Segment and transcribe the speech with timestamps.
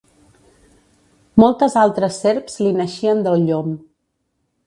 [1.43, 3.77] Moltes altres serps li naixien del llom.